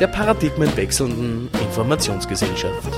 [0.00, 2.97] der paradigmenwechselnden Informationsgesellschaft.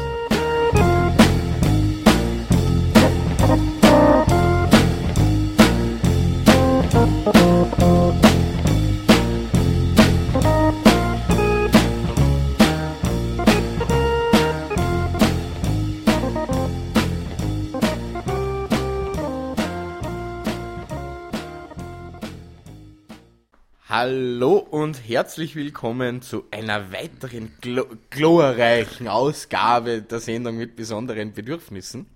[24.91, 32.07] Und herzlich willkommen zu einer weiteren glo glorreichen Ausgabe der Sendung mit besonderen Bedürfnissen.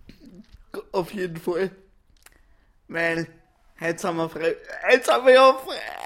[0.90, 1.70] Auf jeden Fall.
[2.88, 3.28] Weil,
[3.78, 4.56] heute sind wir frei,
[4.90, 5.56] heute sind wir ja,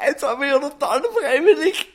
[0.05, 1.87] heute sind wir ja total freiwillig.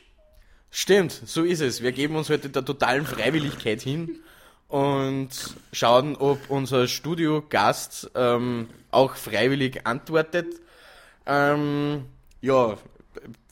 [0.72, 1.80] Stimmt, so ist es.
[1.80, 4.18] Wir geben uns heute der totalen Freiwilligkeit hin
[4.66, 5.28] und
[5.72, 10.48] schauen, ob unser Studiogast ähm, auch freiwillig antwortet.
[11.26, 12.06] Ähm,
[12.40, 12.76] ja,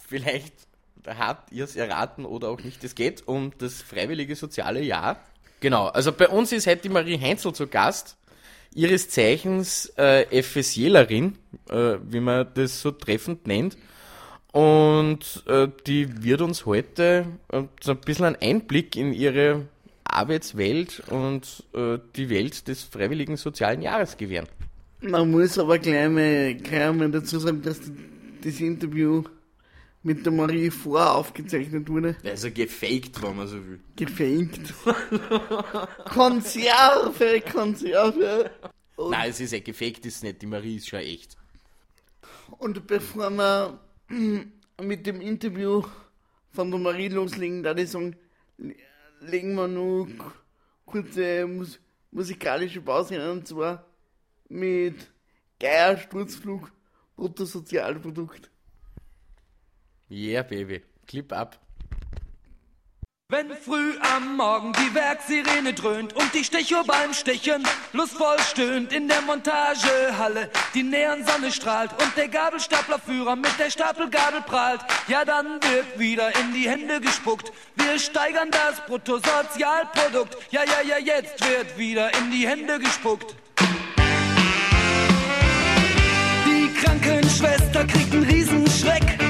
[0.09, 0.72] vielleicht
[1.07, 2.83] habt ihr es erraten oder auch nicht.
[2.85, 5.21] Es geht um das freiwillige soziale Jahr.
[5.61, 8.17] Genau, also bei uns ist heute die Marie Heinzel zu Gast.
[8.75, 11.37] Ihres Zeichens äh, FSJlerin,
[11.69, 13.77] äh, wie man das so treffend nennt.
[14.53, 19.67] Und äh, die wird uns heute äh, so ein bisschen einen Einblick in ihre
[20.05, 24.47] Arbeitswelt und äh, die Welt des freiwilligen sozialen Jahres gewähren.
[25.01, 27.81] Man muss aber gleich mal, gleich mal dazu sagen, dass
[28.45, 29.25] das Interview
[30.03, 32.17] mit der Marie voraufgezeichnet wurde.
[32.25, 33.81] Also gefaked, wenn man so will.
[33.97, 34.73] Gefaked.
[36.07, 38.51] Konserve, Konserve.
[38.97, 40.43] Und, Nein, es ist ja gefaked, ist nicht.
[40.43, 41.37] Die Marie ist schon echt.
[42.59, 43.79] und bevor wir
[44.83, 45.83] mit dem Interview
[46.51, 48.17] von der Marie loslegen, da ich sagen,
[48.59, 48.75] le-
[49.21, 50.09] legen wir nur
[50.85, 51.79] kurze mus
[52.11, 53.87] musikalische Pause ein, und zwar
[54.49, 54.97] mit
[55.59, 56.71] Geier Sturzflug
[57.17, 58.51] Bruttosozialprodukt.
[60.13, 60.83] Yeah, Baby.
[61.07, 61.59] Clip ab.
[63.31, 69.09] Wenn früh am Morgen die Werksirene dröhnt und die Stechuhr beim Stechen lustvoll stöhnt in
[69.09, 75.99] der Montagehalle, die Neonsonne strahlt und der Gabelstaplerführer mit der Stapelgabel prahlt, ja dann wird
[75.99, 77.51] wieder in die Hände gespuckt.
[77.77, 83.35] Wir steigern das Bruttosozialprodukt, ja ja ja jetzt wird wieder in die Hände gespuckt.
[86.45, 89.22] Die Krankenschwester kriegt einen Riesenschreck.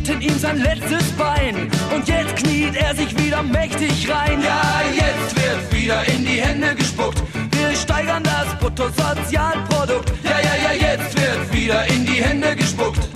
[0.00, 4.42] Amputierten ihm sein letztes Bein und jetzt kniet er sich wieder mächtig rein.
[4.42, 7.22] Ja, jetzt wird wieder in die Hände gespuckt.
[7.52, 10.12] Wir steigern das Bruttosozialprodukt.
[10.22, 13.08] Ja, ja, ja, jetzt wird wieder in die Hände gespuckt.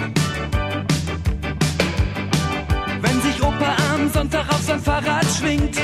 [3.01, 5.79] Wenn sich Opa am Sonntag auf sein Fahrrad schwingt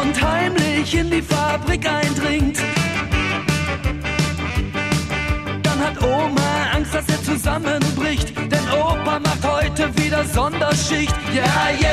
[0.00, 2.58] und heimlich in die Fabrik eindringt.
[5.62, 11.12] Dann hat Oma Angst, dass er zusammenbricht, denn Opa macht heute wieder Sonderschicht.
[11.34, 11.83] Jetzt wird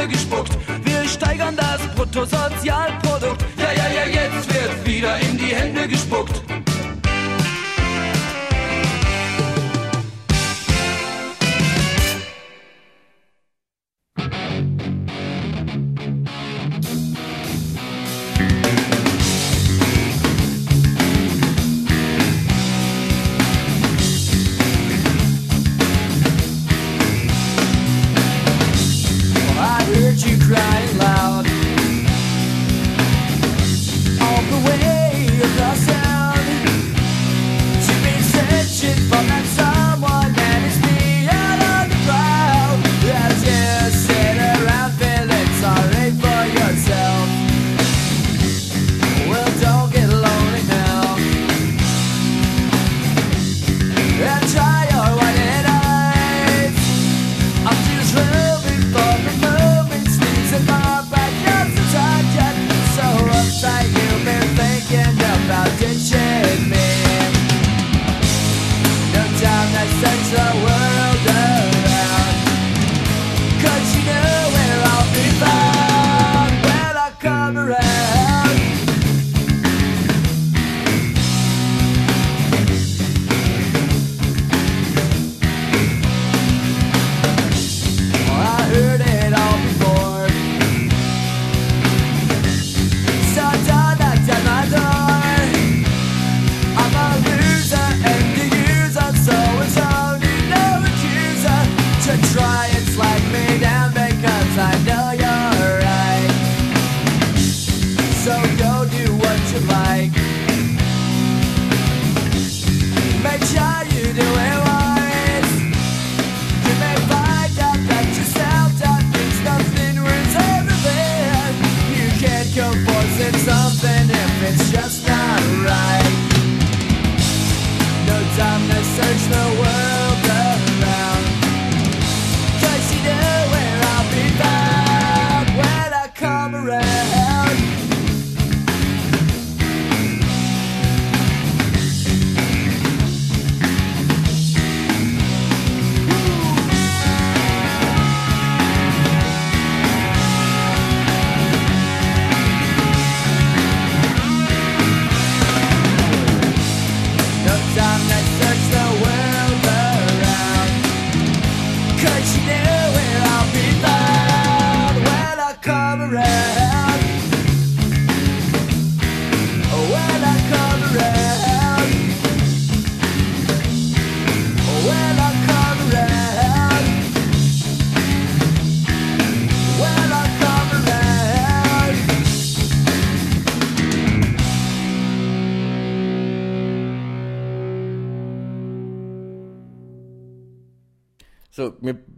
[0.00, 0.56] Hände gespuckt.
[0.84, 3.19] Wir steigern das Bruttosozialprodukt.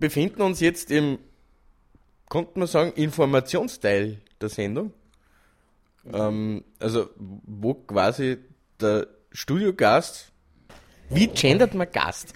[0.02, 1.20] Befinden uns jetzt im,
[2.28, 4.92] konnte man sagen, Informationsteil der Sendung.
[6.12, 8.38] Ähm, also, wo quasi
[8.80, 10.32] der Studiogast,
[11.08, 12.34] wie gendert man Gast?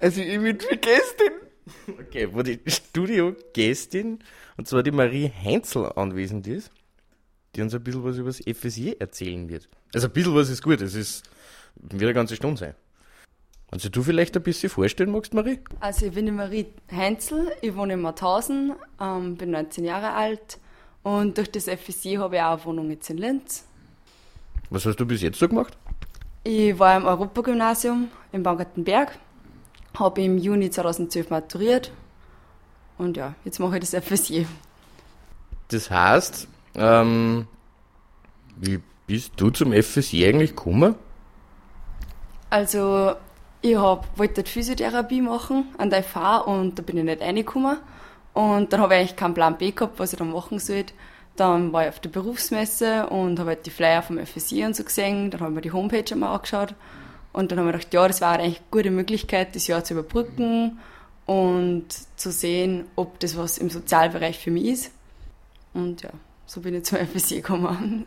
[0.00, 1.32] Also ich bin für Gästin.
[1.86, 4.18] Okay, wo die Studiogästin,
[4.56, 6.72] und zwar die Marie Heinzel anwesend ist,
[7.54, 9.68] die uns ein bisschen was über das FSJ erzählen wird.
[9.94, 11.22] Also ein bisschen was ist gut, es ist,
[11.76, 12.74] wird eine ganze Stunde sein.
[13.70, 15.60] Kannst du vielleicht ein bisschen vorstellen magst, Marie?
[15.78, 20.58] Also ich bin die Marie Heinzel, ich wohne in Mauthausen, ähm, bin 19 Jahre alt
[21.04, 23.64] und durch das FSJ habe ich auch eine Wohnung jetzt in Linz.
[24.70, 25.78] Was hast du bis jetzt so gemacht?
[26.42, 29.16] Ich war im Europagymnasium in Baumgartenberg,
[29.96, 31.92] habe im Juni 2012 maturiert
[32.98, 34.46] und ja, jetzt mache ich das FSJ.
[35.68, 37.46] Das heißt, ähm,
[38.56, 40.96] wie bist du zum FSJ eigentlich gekommen?
[42.50, 43.14] Also
[43.62, 47.78] ich wollte Physiotherapie machen an der FH und da bin ich nicht reingekommen.
[48.32, 50.94] Und dann habe ich eigentlich keinen Plan B gehabt, was ich da machen sollte.
[51.36, 54.84] Dann war ich auf der Berufsmesse und habe halt die Flyer vom FSI und so
[54.84, 55.30] gesehen.
[55.30, 56.74] Dann habe ich mir die Homepage einmal angeschaut.
[57.32, 59.94] Und dann habe ich gedacht, ja, das war eigentlich eine gute Möglichkeit, das Jahr zu
[59.94, 60.78] überbrücken
[61.26, 61.86] und
[62.16, 64.92] zu sehen, ob das was im Sozialbereich für mich ist.
[65.72, 66.10] Und ja,
[66.46, 68.06] so bin ich zum FSI gekommen.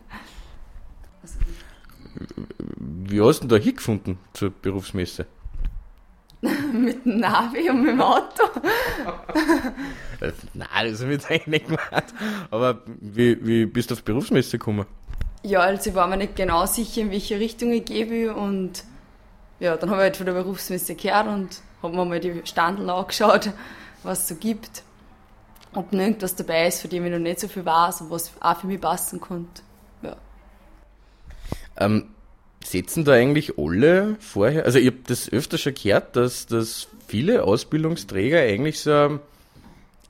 [2.78, 5.26] wie hast du denn da hingefunden zur Berufsmesse?
[6.72, 8.42] Mit dem Navi und mit dem Auto.
[10.54, 12.14] Nein, das habe ich jetzt eigentlich nicht gemacht.
[12.50, 14.86] Aber wie, wie bist du auf Berufsmesse gekommen?
[15.42, 18.84] Ja, also ich war mir nicht genau sicher, in welche Richtung ich gehe und
[19.60, 22.90] ja, dann habe ich halt von der Berufsmesse gehört und habe mir mal die Standeln
[22.90, 23.50] angeschaut,
[24.02, 24.82] was es so gibt.
[25.74, 28.32] Ob noch irgendwas dabei ist, von dem ich noch nicht so viel weiß und was
[28.40, 29.62] auch für mich passen könnte.
[30.02, 30.16] Ja.
[31.76, 32.13] Ähm,
[32.64, 37.44] setzen da eigentlich alle vorher, also ich habe das öfter schon gehört, dass, dass viele
[37.44, 39.20] Ausbildungsträger eigentlich so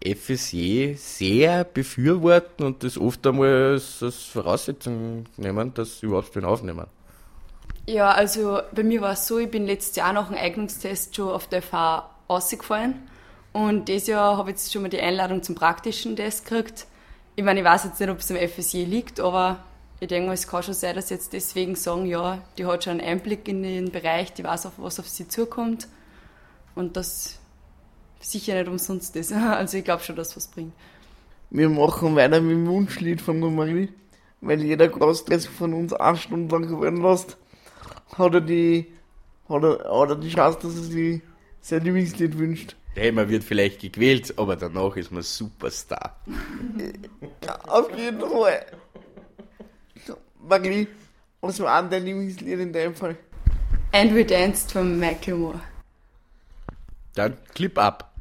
[0.05, 6.87] FSJ sehr befürworten und das oft einmal als, Voraussetzung nehmen, dass sie überhaupt wen aufnehmen.
[7.87, 11.31] Ja, also bei mir war es so, ich bin letztes Jahr nach dem Eignungstest schon
[11.31, 12.95] auf der FH rausgefallen
[13.53, 16.87] und dieses Jahr habe ich jetzt schon mal die Einladung zum praktischen Test gekriegt.
[17.37, 19.65] Ich meine, ich weiß jetzt nicht, ob es am FSJ liegt, aber
[20.05, 22.85] ich denke mal, es kann schon sein, dass sie jetzt deswegen sagen, ja, die hat
[22.85, 25.89] schon einen Einblick in den Bereich, die weiß auch, was auf sie zukommt
[26.75, 27.39] und das
[28.21, 29.33] sicher nicht umsonst ist.
[29.33, 30.75] Also ich glaube schon, dass was bringt.
[31.49, 33.89] Wir machen weiter mit dem Wunschlied von der Marie,
[34.43, 37.39] weil jeder Gast, der sich von uns eine Stunde lang hören lässt,
[38.15, 38.93] hat er die,
[39.49, 41.23] hat er, hat er die Chance, dass er sich
[41.63, 42.77] sein Lieblingslied wünscht.
[42.95, 46.21] Hey, man wird vielleicht gequält, aber danach ist man Superstar.
[47.69, 48.67] Auf jeden Fall.
[50.49, 50.89] Marie,
[51.41, 53.17] was war an dein Lieblingslied in deinem Fall?
[53.93, 55.61] And We Danced von Michael Moore.
[57.15, 58.14] Dann Clip ab.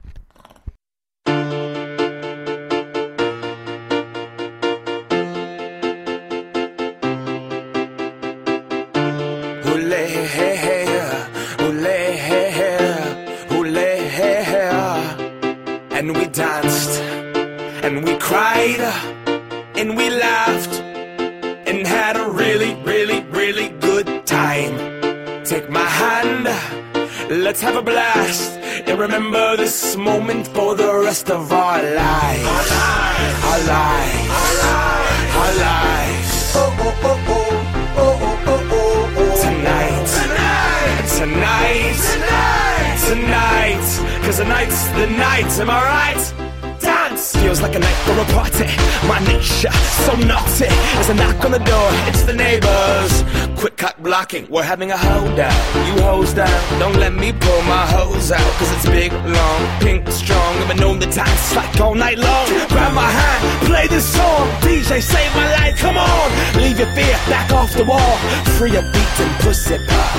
[45.04, 46.80] The night, am I right?
[46.80, 48.70] Dance feels like a night for a party.
[49.08, 49.72] My nature
[50.08, 50.72] so naughty.
[50.96, 53.12] There's a knock on the door, it's the neighbors.
[53.60, 55.60] Quick cock blocking, we're having a holdout.
[55.88, 58.52] You hose down, don't let me pull my hose out.
[58.60, 60.52] Cause it's big, long, pink, strong.
[60.62, 62.48] I've been known the dance slack all night long.
[62.70, 64.48] Grab my hand, play this song.
[64.62, 66.28] DJ, save my life, come on.
[66.64, 68.16] Leave your fear back off the wall.
[68.56, 70.16] Free a beat and pussy pop.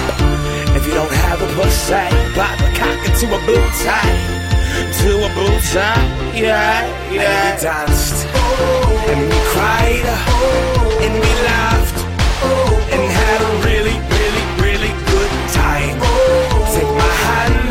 [0.77, 2.05] If you don't have a pussy,
[2.37, 4.44] pop a cock into a boot tie
[4.75, 6.03] to a boot tie,
[6.35, 7.23] yeah, yeah.
[7.23, 8.27] And we danced,
[9.11, 10.07] and we cried,
[11.05, 11.99] and we laughed,
[12.93, 15.97] and had a really, really, really good time.
[16.75, 17.69] Take my hand,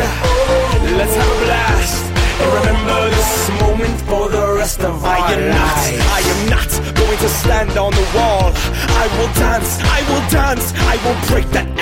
[0.97, 2.03] let's have a blast,
[2.41, 5.81] and remember this moment for the rest of our I am not,
[6.17, 8.51] I am not going to stand on the wall.
[9.03, 11.72] I will dance, I will dance, I will break that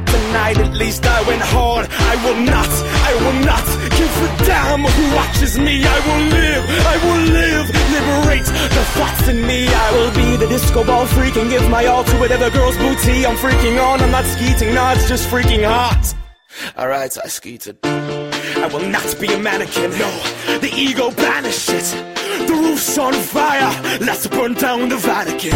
[0.00, 1.88] tonight, at least I went hard.
[1.90, 2.70] I will not,
[3.10, 3.66] I will not
[3.98, 5.84] give a damn who watches me.
[5.84, 9.68] I will live, I will live, liberate the thoughts in me.
[9.68, 13.26] I will be the disco ball freak and give my all to whatever girl's booty
[13.26, 14.00] I'm freaking on.
[14.00, 16.14] I'm not skeeting, no, it's just freaking hot.
[16.78, 17.78] Alright, I skeeted.
[17.82, 20.10] I will not be a mannequin, no,
[20.60, 22.21] the ego banish it.
[22.46, 23.70] The roof's on fire,
[24.00, 25.54] let's burn down the Vatican.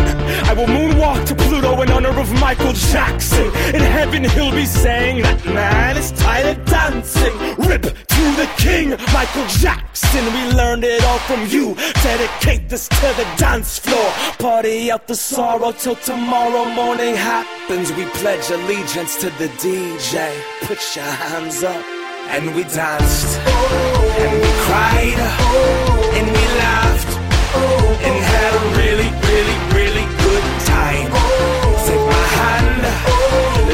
[0.48, 3.46] I will moonwalk to Pluto in honor of Michael Jackson.
[3.74, 7.34] In heaven, he'll be saying that man is tired of dancing.
[7.58, 10.24] Rip to the king, Michael Jackson.
[10.24, 11.74] We learned it all from you.
[12.02, 14.10] Dedicate this to the dance floor.
[14.38, 17.92] Party out the sorrow till tomorrow morning happens.
[17.92, 20.40] We pledge allegiance to the DJ.
[20.62, 21.95] Put your hands up.
[22.28, 25.20] And we danced, and we cried,
[26.16, 27.12] and we laughed,
[28.04, 31.08] and had a really, really, really good time.
[31.86, 32.82] Take my hand,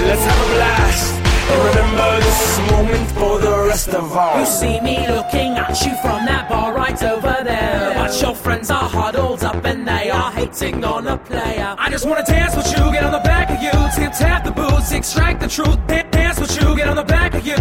[0.06, 1.12] let's have a blast,
[1.50, 5.96] and remember this moment for the rest of our You see me looking at you
[5.96, 7.94] from that bar right over there.
[7.96, 11.74] But your friends are huddled up and they are hating on a player.
[11.78, 14.52] I just wanna dance with you, get on the back of you, tip tap the
[14.52, 15.78] boots, extract the truth.
[15.88, 17.56] Dance with you, get on the back of you,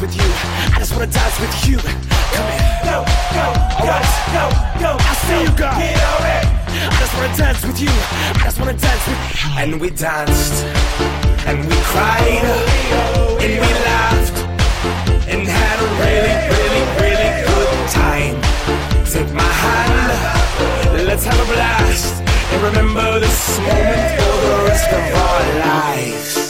[0.00, 0.30] with you.
[0.72, 1.76] I just wanna dance with you.
[1.76, 2.80] Come here.
[2.88, 3.04] Go,
[3.36, 3.46] go,
[3.84, 4.08] go, right.
[4.32, 4.44] go,
[4.80, 4.90] go.
[4.96, 5.68] I see you go.
[5.76, 6.44] Get on it.
[6.88, 7.92] I just wanna dance with you.
[7.92, 9.50] I just wanna dance with you.
[9.60, 10.64] And we danced.
[11.44, 12.44] And we cried.
[13.44, 14.38] And we laughed.
[15.28, 18.36] And had a really, really, really good time.
[19.04, 21.06] Take my hand.
[21.06, 22.22] Let's have a blast.
[22.52, 26.49] And remember this moment for the rest of our lives.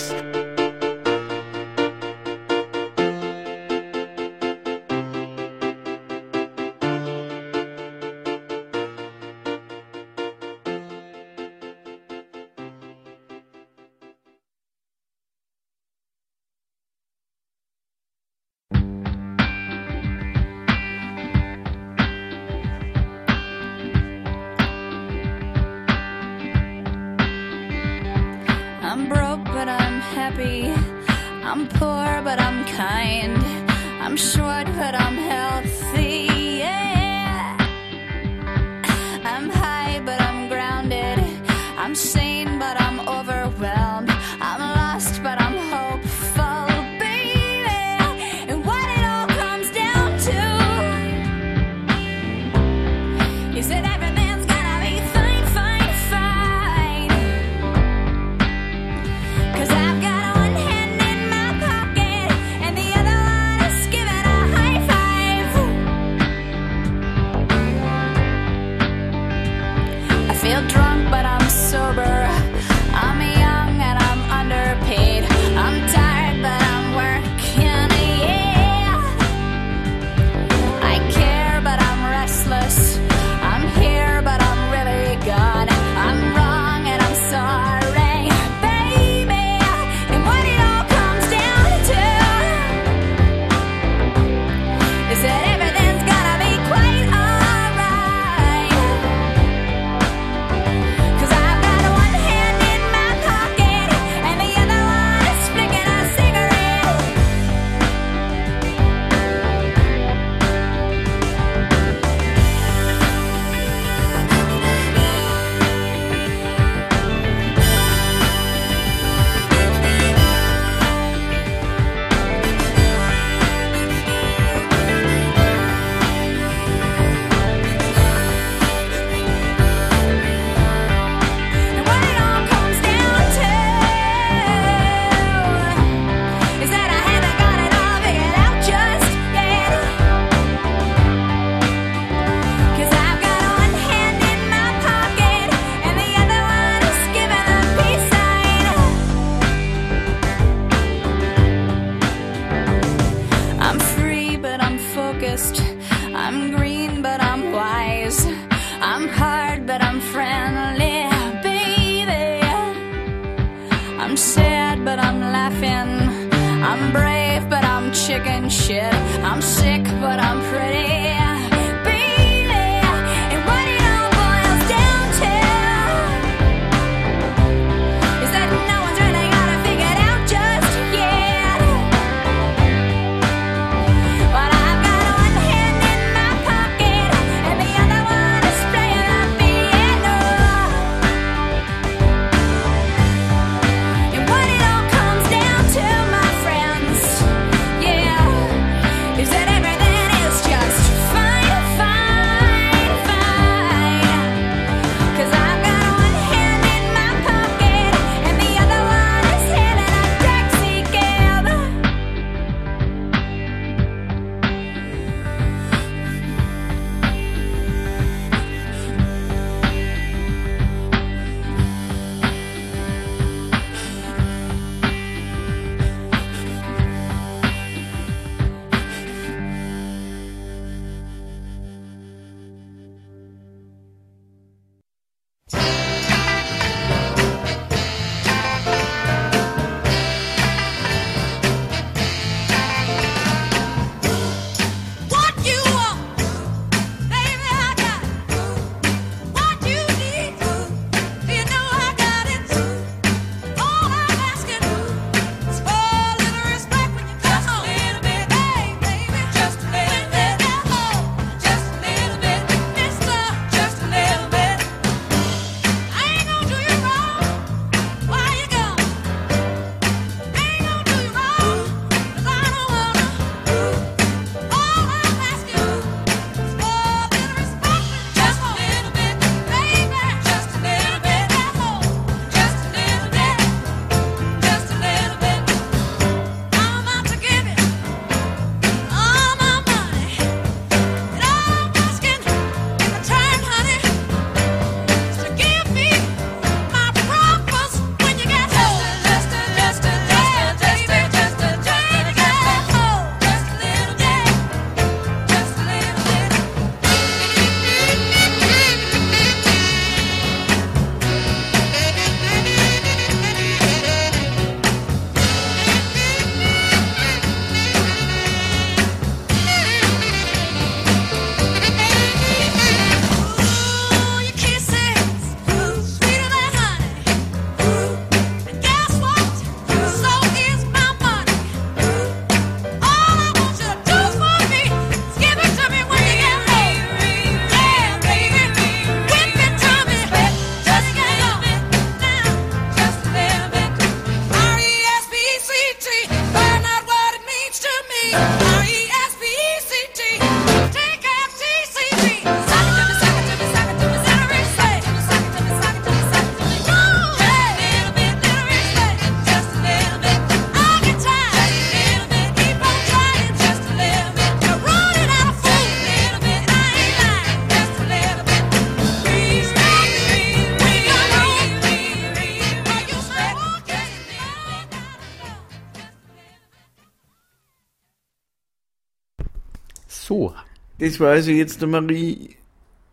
[380.80, 382.36] Das war also jetzt der Marie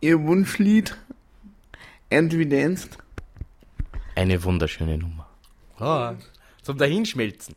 [0.02, 0.94] ihr Wunschlied.
[2.10, 2.98] And we danced.
[4.14, 5.26] Eine wunderschöne Nummer.
[5.78, 6.14] Ah,
[6.62, 7.54] zum Dahinschmelzen.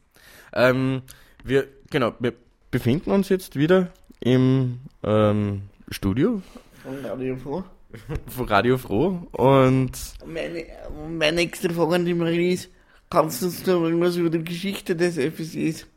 [0.54, 1.02] Ähm,
[1.44, 2.34] wir, genau, wir
[2.70, 3.92] befinden uns jetzt wieder
[4.22, 6.42] im ähm, Studio
[6.82, 7.64] Von Radio Froh.
[8.28, 9.92] von Radio Froh und
[10.26, 10.66] Meine,
[11.10, 12.70] meine nächste Frage an die Marie ist,
[13.10, 15.88] kannst du uns da irgendwas über die Geschichte des FSEs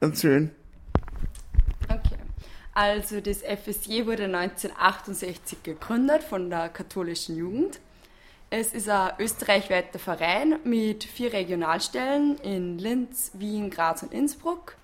[0.00, 0.50] erzählen?
[2.74, 7.78] Also das FSJ wurde 1968 gegründet von der katholischen Jugend.
[8.50, 14.76] Es ist ein österreichweiter Verein mit vier Regionalstellen in Linz, Wien, Graz und Innsbruck.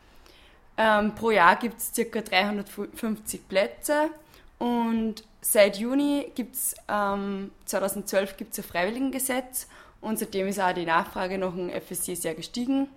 [0.77, 2.21] Ähm, pro Jahr gibt es ca.
[2.21, 4.11] 350 Plätze
[4.59, 9.67] und seit Juni gibt es, ähm, 2012 gibt es ein Freiwilligengesetz
[10.01, 12.89] und seitdem ist auch die Nachfrage nach dem FSJ sehr gestiegen.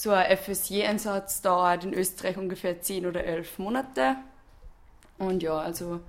[0.00, 4.16] So ein FSJ-Einsatz dauert in Österreich ungefähr 10 oder 11 Monate.
[5.18, 6.00] Und ja, also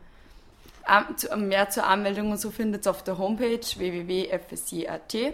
[1.36, 5.34] mehr zur Anmeldung und so findet ihr auf der Homepage www.fsj.at.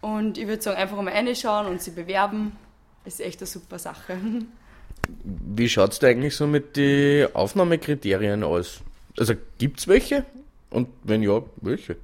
[0.00, 2.56] Und ich würde sagen, einfach mal reinschauen und sie bewerben.
[3.04, 4.18] Ist echt eine super Sache.
[5.24, 8.80] wie schaut's da eigentlich so mit den Aufnahmekriterien aus?
[9.16, 10.24] Also gibt's welche?
[10.70, 11.94] Und wenn ja, welche?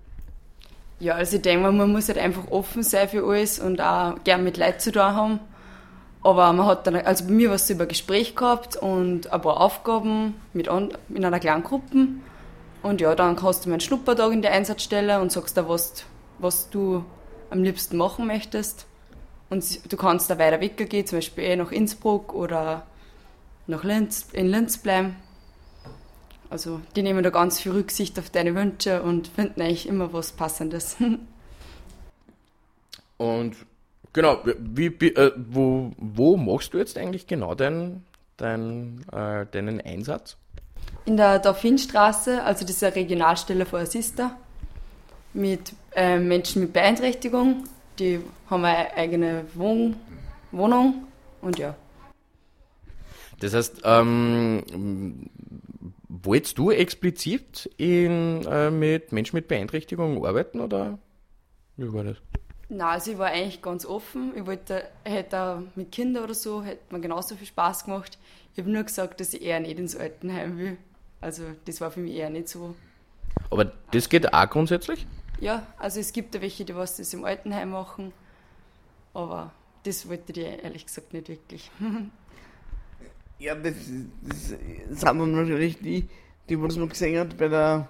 [1.00, 4.22] Ja, also ich denke mal, man muss halt einfach offen sein für alles und auch
[4.22, 5.40] gern mit Leuten zu tun haben.
[6.26, 9.40] Aber man hat dann, also bei mir war es so über Gespräch gehabt und ein
[9.40, 12.08] paar Aufgaben mit an, in einer kleinen Gruppe.
[12.82, 16.04] Und ja, dann hast du mal einen Schnuppertag in der Einsatzstelle und sagst da, was,
[16.40, 17.04] was du
[17.50, 18.86] am liebsten machen möchtest.
[19.50, 22.88] Und du kannst da weiter weggehen, zum Beispiel eh nach Innsbruck oder
[23.68, 25.14] nach Linz, in Linz bleiben.
[26.50, 30.32] Also die nehmen da ganz viel Rücksicht auf deine Wünsche und finden eigentlich immer was
[30.32, 30.96] Passendes.
[33.16, 33.56] Und
[34.16, 38.04] genau, wie, wie, äh, wo, wo machst du jetzt eigentlich genau deinen
[38.36, 40.36] dein, äh, deinen Einsatz?
[41.04, 44.36] In der Dauphinstraße, also eine Regionalstelle von Assista,
[45.32, 47.64] mit äh, Menschen mit Beeinträchtigung.
[47.98, 49.96] Die haben eine eigene Wohn
[50.50, 51.06] Wohnung
[51.42, 51.76] und ja.
[53.40, 55.28] Das heißt, ähm,
[56.08, 60.98] wolltest du explizit in, äh, mit Menschen mit Beeinträchtigung arbeiten oder
[61.76, 62.16] wie war das?
[62.68, 64.32] Na, also ich war eigentlich ganz offen.
[64.36, 68.18] Ich wollte, hätte auch mit Kindern oder so, hätte mir genauso viel Spaß gemacht.
[68.52, 70.76] Ich habe nur gesagt, dass ich eher nicht ins Altenheim will.
[71.20, 72.74] Also das war für mich eher nicht so.
[73.50, 75.06] Aber das geht auch grundsätzlich?
[75.40, 78.12] Ja, also es gibt da welche, die was das im Altenheim machen,
[79.12, 79.52] aber
[79.84, 81.70] das wollte ich ehrlich gesagt nicht wirklich.
[83.38, 83.74] Ja, das,
[84.22, 86.08] das sind dann natürlich die,
[86.48, 87.86] die was man gesehen hat bei der,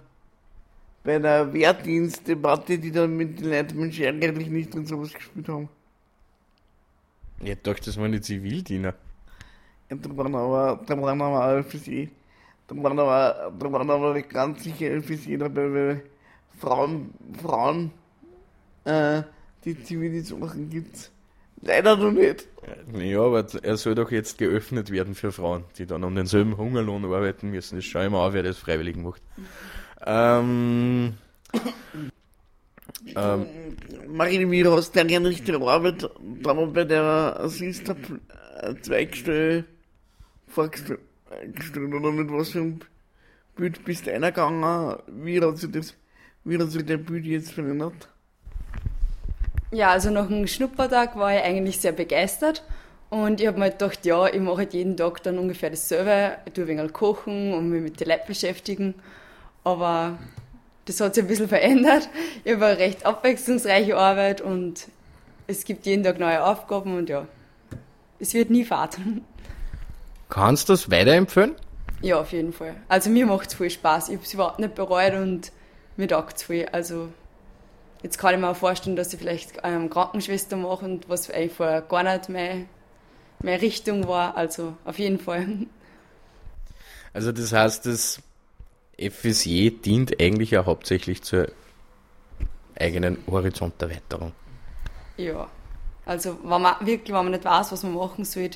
[1.06, 5.68] bei der Wehrdienstdebatte, die dann mit den Leuten mit eigentlich nicht und sowas gespielt haben.
[7.40, 8.94] Ich dachte, das waren die Zivildiener.
[9.88, 12.08] Ja, da waren aber, da waren aber FSE.
[12.66, 16.02] Da waren aber, da waren aber nicht ganz sicher FSE dabei, weil
[16.58, 17.92] Frauen, Frauen,
[18.84, 19.22] äh,
[19.64, 21.12] die Zivildienst machen gibt's
[21.60, 22.48] leider noch nicht.
[22.94, 27.04] Ja, aber er soll doch jetzt geöffnet werden für Frauen, die dann um denselben Hungerlohn
[27.04, 27.76] arbeiten müssen.
[27.76, 29.22] Das schau ich mal auf, wer das freiwillig macht.
[30.06, 31.14] Ähm,
[33.16, 33.46] ähm,
[34.08, 36.08] Marine, wie hast du eigentlich die Arbeit
[36.42, 39.64] da mal bei der Assistant-Zweigstelle
[40.46, 41.00] vorgestellt?
[41.76, 42.78] Oder mit was für einem
[43.56, 44.96] Bild bist du eingegangen?
[45.08, 45.94] Wie hat sich das,
[46.44, 48.08] wie hat sich der Bild jetzt verändert?
[49.72, 52.62] Ja, also nach dem Schnuppertag war ich eigentlich sehr begeistert
[53.10, 56.38] und ich habe mir halt gedacht, ja, ich mache halt jeden Tag dann ungefähr dasselbe.
[56.46, 58.94] Ich tue ein wenig kochen und mich mit den Leuten beschäftigen,
[59.66, 60.16] aber
[60.84, 62.08] das hat sich ein bisschen verändert.
[62.44, 64.86] Ich habe eine recht abwechslungsreiche Arbeit und
[65.48, 67.26] es gibt jeden Tag neue Aufgaben und ja,
[68.20, 68.96] es wird nie fad.
[70.28, 71.56] kannst du das weiterempfehlen?
[72.00, 72.76] Ja, auf jeden Fall.
[72.88, 74.10] Also mir macht es voll Spaß.
[74.10, 75.50] Ich habe es überhaupt nicht bereut und
[75.96, 76.66] mir taugt es voll.
[76.70, 77.08] Also
[78.04, 81.54] jetzt kann ich mir auch vorstellen, dass ich vielleicht ähm, Krankenschwester mache und was eigentlich
[81.54, 82.66] vorher gar nicht meine,
[83.42, 84.36] meine Richtung war.
[84.36, 85.66] Also auf jeden Fall.
[87.12, 88.22] Also das heißt, das
[88.98, 91.48] FSJ dient eigentlich ja hauptsächlich zur
[92.78, 94.32] eigenen Horizonterweiterung.
[95.16, 95.48] Ja.
[96.04, 98.50] Also wenn man wirklich, wenn man nicht weiß, was man machen soll,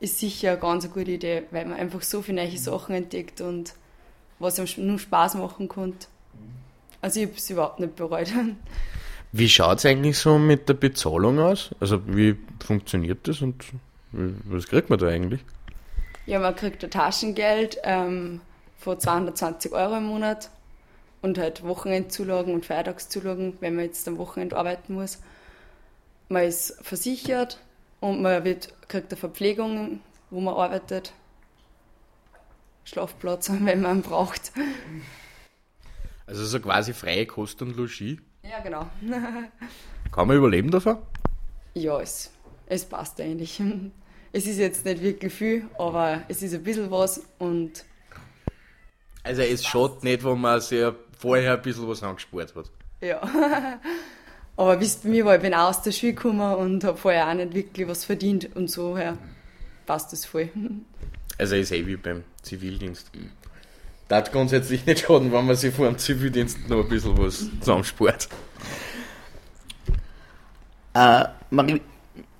[0.00, 3.74] ist sicher eine ganz gute Idee, weil man einfach so viele neue Sachen entdeckt und
[4.38, 5.94] was einem nur Spaß machen kann.
[7.00, 8.32] Also ich habe es überhaupt nicht bereut.
[9.32, 11.70] Wie schaut es eigentlich so mit der Bezahlung aus?
[11.80, 13.62] Also wie funktioniert das und
[14.10, 15.40] was kriegt man da eigentlich?
[16.24, 18.40] Ja, man kriegt ein Taschengeld ähm,
[18.78, 20.50] von 220 Euro im Monat
[21.20, 25.18] und halt Wochenendzulagen und Feiertagszulagen, wenn man jetzt am Wochenende arbeiten muss.
[26.28, 27.58] Man ist versichert
[28.00, 31.12] und man wird, kriegt eine Verpflegung, wo man arbeitet.
[32.84, 34.52] Schlafplatz, wenn man ihn braucht.
[36.26, 38.18] Also so quasi freie Kost und Logis.
[38.42, 38.88] Ja, genau.
[40.12, 40.98] Kann man überleben davon?
[41.74, 42.30] Ja, es,
[42.66, 43.60] es passt eigentlich.
[44.30, 47.86] Es ist jetzt nicht wirklich viel, aber es ist ein bisschen was und
[49.28, 50.86] Also es schaut nicht, wenn man sich
[51.18, 52.70] vorher ein bisschen was angespart hat.
[53.02, 53.20] Ja.
[54.56, 57.28] Aber wisst bei mir war, ich bin auch aus der Schule gekommen und habe vorher
[57.28, 59.18] auch nicht wirklich was verdient und so her
[59.86, 60.48] passt das voll.
[61.40, 63.12] Also ist eh wie beim Zivildienst.
[64.08, 68.28] Das grundsätzlich nicht schaden, wenn man sich vor dem Zivildienst noch ein bisschen was zusammenspart.
[70.94, 71.80] Äh, Marie,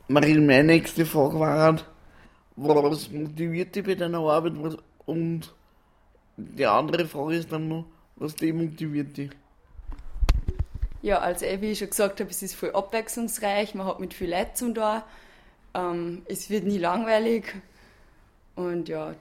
[0.08, 1.84] Marie, meine nächste Frage war halt,
[2.56, 4.54] was motiviert dich bei deiner Arbeit
[5.06, 5.54] und
[6.38, 7.84] die andere Frage ist dann noch,
[8.16, 9.30] was demotiviert dich?
[11.02, 14.30] Ja, also wie ich schon gesagt habe, es ist voll abwechslungsreich, man hat mit viel
[14.30, 15.04] Leuten zum da.
[15.74, 17.54] Ähm, es wird nie langweilig
[18.56, 19.14] und ja,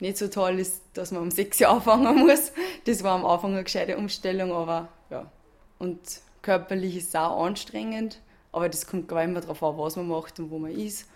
[0.00, 2.52] nicht so toll ist, dass man um 6 Uhr anfangen muss.
[2.84, 5.30] Das war am Anfang eine gescheite Umstellung, aber ja.
[5.78, 5.98] Und
[6.42, 8.20] körperlich ist es auch anstrengend,
[8.50, 11.08] aber das kommt gar immer darauf an, was man macht und wo man ist.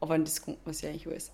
[0.00, 1.32] Aber das kommt man sich eigentlich alles.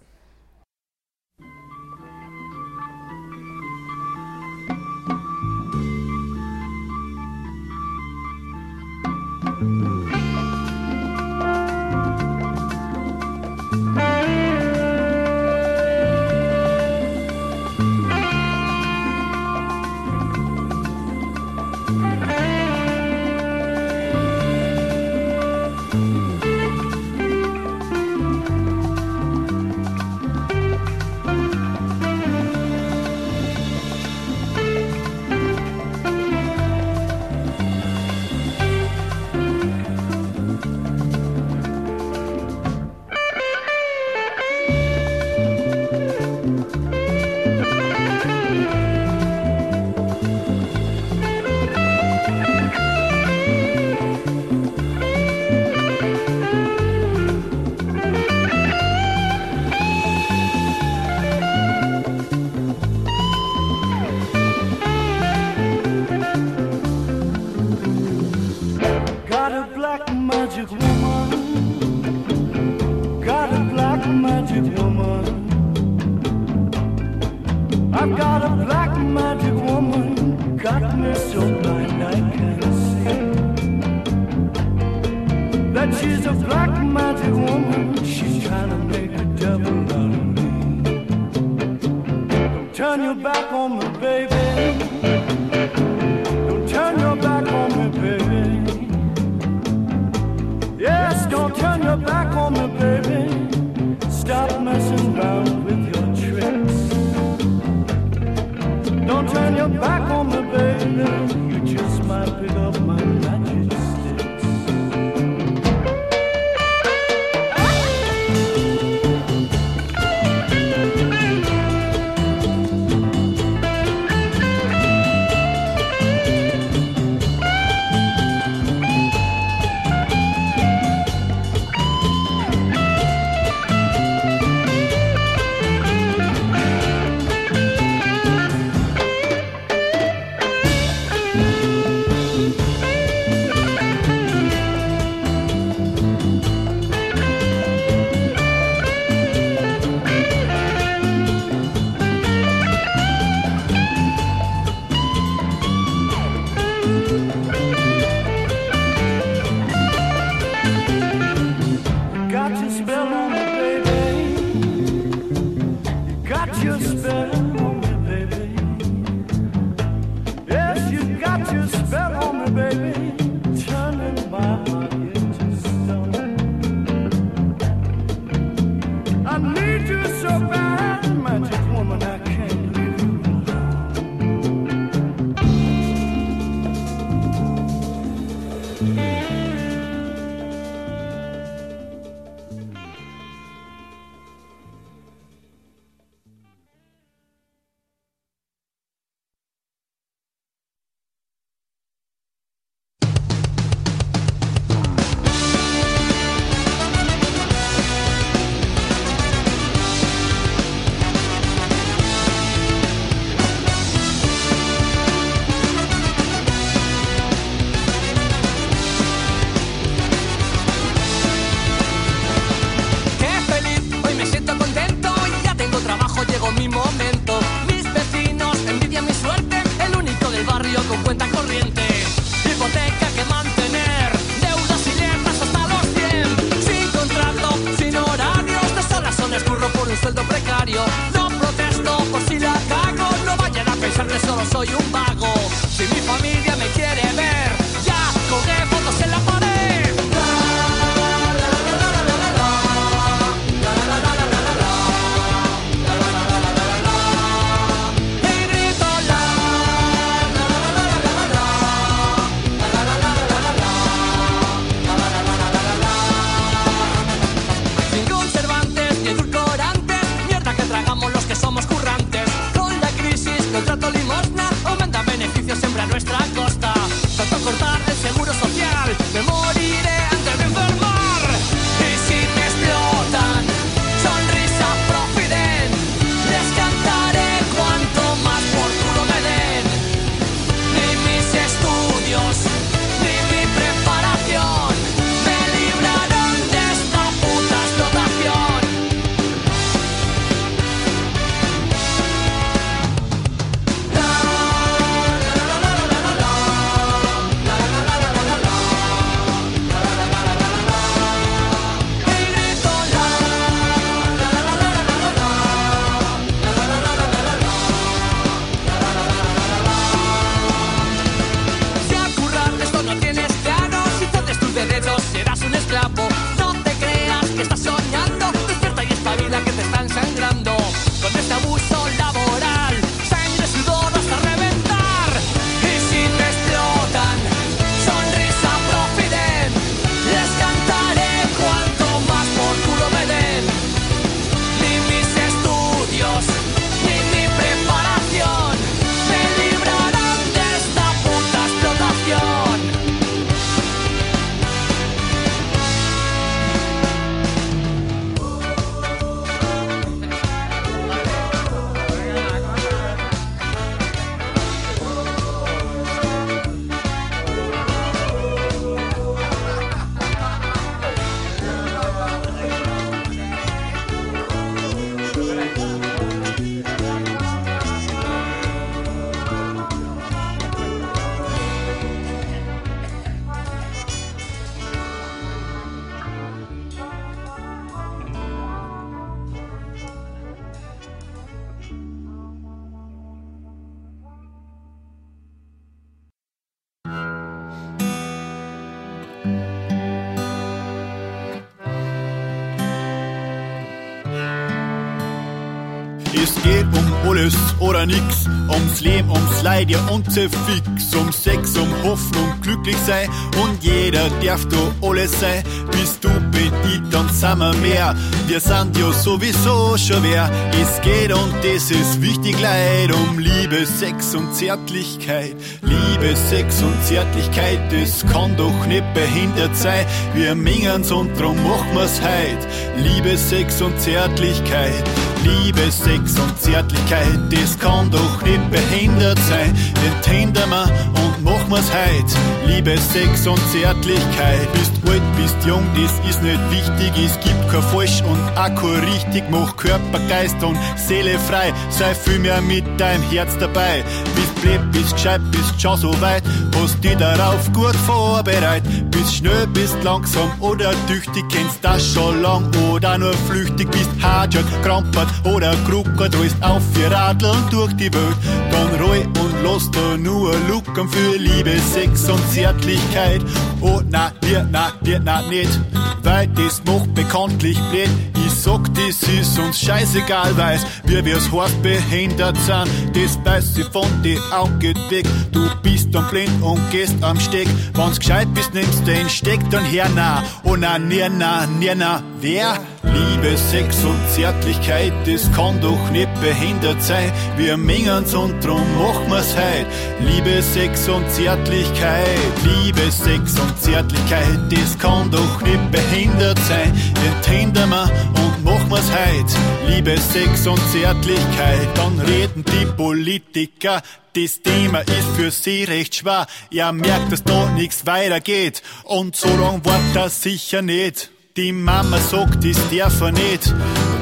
[407.86, 413.08] Nix, ums Leben, ums Leid, ja und sehr fix, um Sex, um Hoffnung, glücklich sein
[413.42, 415.42] und jeder darf da alles sein.
[415.70, 416.08] Bist du,
[416.38, 417.94] ich, dann sind wir mehr.
[418.26, 420.30] Wir sind ja sowieso schon wer.
[420.62, 425.36] Es geht und das ist wichtig, Leid, um Liebe, Sex und Zärtlichkeit.
[425.62, 429.86] Liebe, Sex und Zärtlichkeit, das kann doch nicht behindert sein.
[430.14, 432.46] Wir mengen's und drum machen wir's heut.
[432.76, 434.84] Liebe, Sex und Zärtlichkeit.
[435.24, 439.56] Liebe, Sex und Zärtlichkeit, das kann doch nicht behindert sein.
[439.86, 440.68] Enthändern wir
[441.02, 442.46] und machen wir's heut.
[442.46, 444.52] Liebe, Sex und Zärtlichkeit.
[444.52, 446.92] Bist alt, bist jung, das ist nicht wichtig.
[447.04, 449.24] Es gibt kein falsch und auch kein richtig.
[449.30, 451.52] Mach Körper, Geist und Seele frei.
[451.70, 453.84] Sei viel mehr mit deinem Herz dabei.
[454.14, 456.22] Bist blöd, bist gescheit, bist schon so weit.
[456.60, 458.90] Hast dich darauf gut vorbereitet.
[458.90, 461.24] Bist schnell, bist langsam oder tüchtig.
[461.30, 463.70] Kennst das schon lang oder nur flüchtig.
[463.70, 466.16] Bist hart, krampert oder kruckert.
[466.16, 468.16] Rollst auf für Radeln durch die Welt.
[468.50, 473.22] Dann roll und lass da nur Lucken für Liebe, Sex und Zärtlichkeit.
[473.60, 475.60] Oh, na, dir, na, dir, na, nicht.
[476.02, 477.90] Weil das macht bekanntlich blöd.
[478.26, 482.68] Ich sag, das ist uns scheißegal, weiß, wie wir's heißt, behindert sind.
[482.94, 485.06] Das weiß ich von die Augen weg.
[485.32, 487.48] Du bist dann blind und gehst am Steg.
[487.74, 490.22] Wenn's gescheit bist, nimmst den Steck dann her, na.
[490.44, 492.58] Oh, na, nir, na, nir, na, wer?
[492.92, 497.10] Liebe, Sex und Zärtlichkeit, das kann doch nicht behindert sein.
[497.36, 499.66] Wir mengen's und drum machen wir's heut.
[500.00, 502.06] Liebe, Sex und Zärtlichkeit,
[502.44, 506.72] Liebe, Sex und Zärtlichkeit, das kann doch nicht behindert sein.
[507.06, 507.90] Enthändern wir
[508.22, 509.70] und machen wir's heut.
[509.70, 513.82] Liebe, Sex und Zärtlichkeit, dann reden die Politiker.
[514.14, 516.26] Das Thema ist für sie recht schwer.
[516.50, 518.62] Er merkt, dass da nichts weitergeht.
[518.84, 521.10] Und so lang war das sicher nicht.
[521.36, 523.52] Die Mama sagt, das darf er nicht,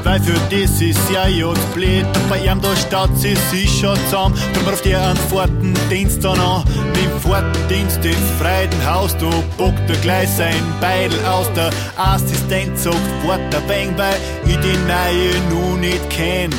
[0.03, 2.05] weil für das ist ja jetzt blöd.
[2.29, 6.63] Bei ihm da staut sie sich schon zusammen, drum ruft er einen Fahrtendienst dann an.
[6.95, 11.51] Den Fahrtendienst ins Freudenhaus, da bockt er gleich sein Beidel aus.
[11.53, 14.15] Der Assistent sagt, wart ein wenig, weil
[14.45, 16.51] ich die Neue nun nicht kenn.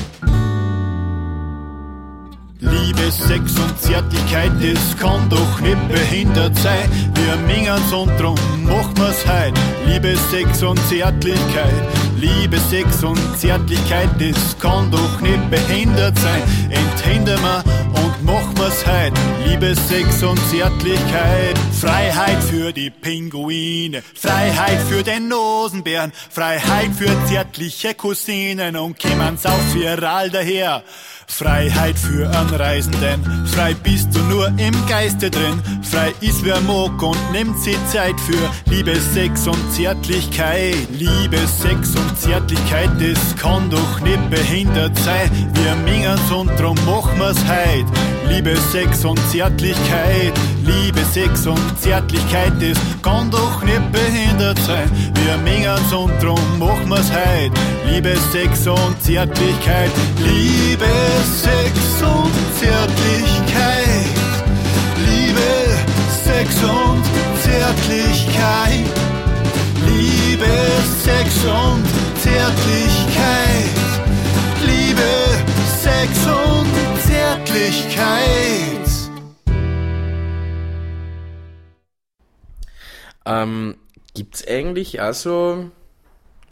[2.71, 7.11] Liebe, Sex und Zärtlichkeit, das kann doch nicht behindert sein.
[7.15, 9.55] Wir mengen's und drum machen wir's heut.
[9.87, 11.73] Liebe, Sex und Zärtlichkeit,
[12.17, 16.43] Liebe, Sex und Zärtlichkeit, das kann doch nicht behindert sein.
[16.71, 17.65] Enthändern wir
[18.03, 19.13] und machen wir's heut.
[19.47, 27.95] Liebe, Sex und Zärtlichkeit, Freiheit für die Pinguine, Freiheit für den Nosenbären, Freiheit für zärtliche
[27.95, 30.83] Cousinen und kämen's auf viral daher.
[31.27, 35.61] Freiheit für einen Reisenden, frei bist du nur im Geiste drin.
[35.83, 38.39] Frei ist wer mag und nimmt sich Zeit für
[38.71, 40.77] Liebe, Sex und Zärtlichkeit.
[40.93, 45.31] Liebe, Sex und Zärtlichkeit, das kann doch nicht behindert sein.
[45.55, 47.87] Wir mengen's und drum machen wir's heut.
[48.29, 50.33] Liebe, Sex und Zärtlichkeit,
[50.65, 54.91] Liebe, Sex und Zärtlichkeit, das kann doch nicht behindert sein.
[55.23, 57.53] Wir mengen's und drum machen wir's heut.
[57.87, 60.87] Liebe, Sex und Zärtlichkeit, Liebe,
[61.43, 64.07] Sex und Zärtlichkeit.
[65.07, 65.41] Liebe,
[66.25, 67.05] Sex und
[67.43, 68.87] Zärtlichkeit.
[69.87, 70.47] Liebe,
[71.05, 71.85] Sex und
[72.23, 73.75] Zärtlichkeit.
[74.65, 75.11] Liebe,
[75.83, 76.69] Sex und
[77.07, 78.94] Zärtlichkeit.
[83.27, 83.77] Ähm,
[84.15, 85.71] gibt's eigentlich also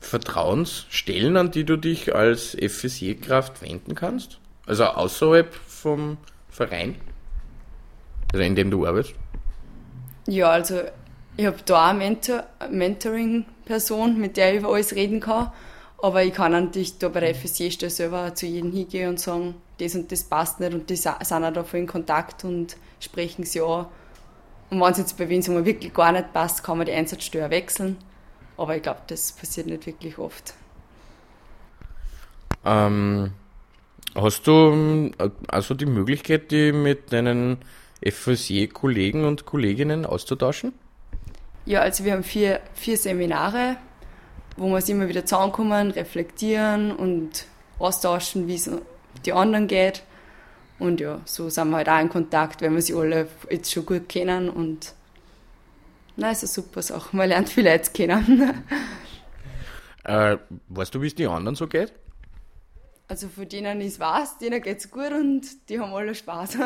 [0.00, 4.38] Vertrauensstellen, an die du dich als FSJ-Kraft wenden kannst?
[4.66, 6.18] Also außerhalb vom
[6.48, 6.96] Verein?
[8.32, 9.14] Also in dem du arbeitest?
[10.26, 10.80] Ja, also
[11.36, 15.50] ich habe da eine Mentor, Mentoring-Person, mit der ich über alles reden kann.
[15.98, 19.94] Aber ich kann natürlich da bei der FSJ-Stelle selber zu jedem hingehen und sagen, das
[19.94, 23.60] und das passt nicht und die sind auch da voll in Kontakt und sprechen sie
[23.60, 23.86] an.
[24.72, 27.50] Und wenn es jetzt bei sagen wir, wirklich gar nicht passt, kann man die Einsatzstelle
[27.50, 27.98] wechseln.
[28.56, 30.54] Aber ich glaube, das passiert nicht wirklich oft.
[32.64, 33.32] Ähm,
[34.14, 35.10] hast du ähm,
[35.48, 37.58] also die Möglichkeit, die mit deinen
[38.02, 40.72] FSJ-Kollegen und Kolleginnen auszutauschen?
[41.66, 43.76] Ja, also wir haben vier, vier Seminare,
[44.56, 47.44] wo wir uns immer wieder zusammenkommen, reflektieren und
[47.78, 48.70] austauschen, wie es
[49.26, 50.02] die anderen geht.
[50.82, 53.86] Und ja, so sind wir halt auch in Kontakt, weil wir sie alle jetzt schon
[53.86, 54.94] gut kennen und
[56.16, 57.16] na, ist eine super Sache.
[57.16, 58.64] Man lernt viele Leute kennen.
[60.04, 61.92] Äh, weißt du, wie es die anderen so geht?
[63.06, 66.58] Also von denen ich weiß, denen geht's gut und die haben alle Spaß.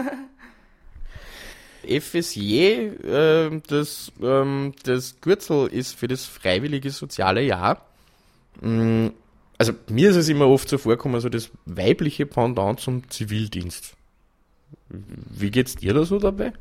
[1.87, 7.85] FSJ, äh, das, ähm, das Kürzel ist für das freiwillige soziale Jahr.
[8.63, 9.09] Mm,
[9.59, 13.96] also mir ist es immer oft so vorgekommen, so das weibliche Pendant zum Zivildienst.
[14.89, 16.53] Wie geht's dir da so dabei?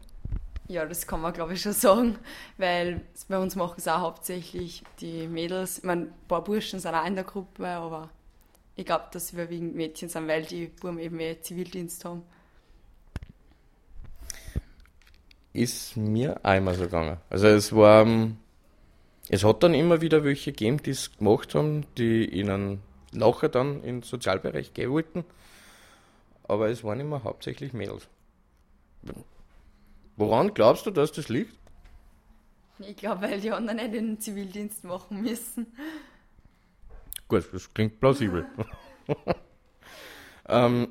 [0.68, 2.18] Ja, das kann man glaube ich schon sagen,
[2.58, 5.80] weil bei uns machen es auch hauptsächlich die Mädels.
[5.80, 8.10] Ich meine, ein paar Burschen sind auch in der Gruppe, aber
[8.76, 12.24] ich glaube, dass es überwiegend Mädchen sind, weil die Buben eben eh Zivildienst haben.
[15.54, 17.18] Ist mir einmal so gegangen.
[17.30, 18.38] Also es war, ähm,
[19.30, 22.82] es hat dann immer wieder welche gegeben, die es gemacht haben, die ihnen
[23.14, 25.24] nachher dann in den Sozialbereich gehen wollten.
[26.48, 28.10] Aber es waren immer hauptsächlich Mädels.
[30.18, 31.58] Woran glaubst du, dass das liegt?
[32.80, 35.68] Ich glaube, weil die anderen nicht den Zivildienst machen müssen.
[37.28, 38.46] Gut, das klingt plausibel.
[40.50, 40.88] ähm,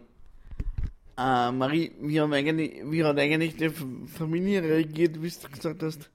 [1.16, 6.10] Äh, Marie, wie, haben eigentlich, wie hat eigentlich die Familie reagiert, wie du gesagt hast?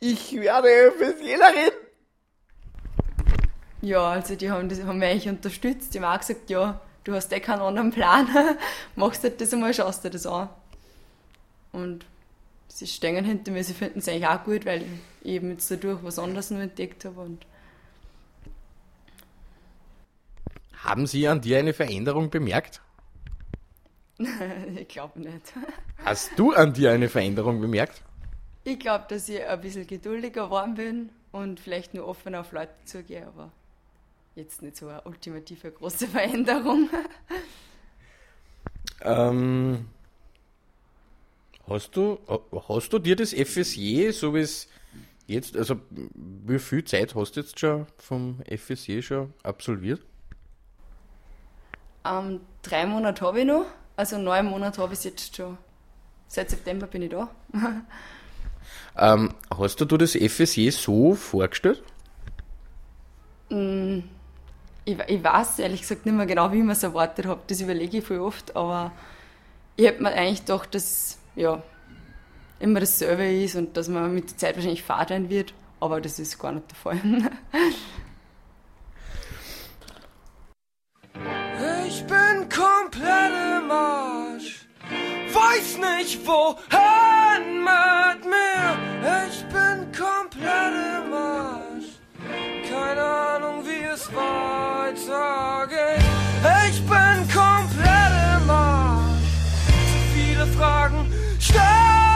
[0.00, 1.72] Ich werde FSJlerin!
[3.82, 5.94] Ja, also die haben, das, haben mich eigentlich unterstützt.
[5.94, 8.26] Die haben auch gesagt, ja, du hast eh keinen anderen Plan.
[8.96, 10.48] Machst halt das einmal, schaust dir das an.
[11.72, 12.06] Und
[12.68, 14.82] sie stehen hinter mir, sie finden es eigentlich auch gut, weil
[15.22, 17.20] ich eben jetzt dadurch was anderes noch entdeckt habe.
[17.20, 17.46] Und
[20.72, 22.80] haben Sie an dir eine Veränderung bemerkt?
[24.18, 25.52] ich glaube nicht.
[26.04, 28.02] Hast du an dir eine Veränderung bemerkt?
[28.64, 32.72] Ich glaube, dass ich ein bisschen geduldiger geworden bin und vielleicht nur offener auf Leute
[32.84, 33.50] zugehe, aber
[34.34, 36.88] jetzt nicht so eine ultimative große Veränderung.
[39.00, 39.86] Ähm,
[41.68, 42.18] hast, du,
[42.68, 44.68] hast du dir das FSJ, so wie es
[45.26, 50.00] jetzt, also wie viel Zeit hast du jetzt schon vom FSJ schon absolviert?
[52.04, 53.66] Ähm, drei Monate habe ich noch,
[53.96, 55.58] also neun Monate habe ich es jetzt schon.
[56.28, 57.30] Seit September bin ich da.
[58.98, 61.82] Ähm, hast du dir das FSJ so vorgestellt?
[63.48, 64.00] Mm,
[64.84, 67.40] ich, ich weiß ehrlich gesagt nicht mehr genau, wie ich es erwartet habe.
[67.46, 68.90] Das überlege ich voll oft, aber
[69.76, 71.62] ich hätte mir eigentlich gedacht, dass ja,
[72.58, 76.38] immer dasselbe ist und dass man mit der Zeit wahrscheinlich fad wird, aber das ist
[76.38, 77.00] gar nicht der Fall.
[81.86, 84.66] Ich bin komplett im Arsch.
[85.32, 88.76] Weiß nicht wohin mit mir.
[89.26, 91.90] Ich bin komplett im Arsch.
[92.70, 96.04] Keine Ahnung, wie es weitergeht.
[96.68, 99.32] Ich bin komplett im Arsch.
[99.90, 100.97] Zu viele Fragen
[101.48, 102.07] Stop!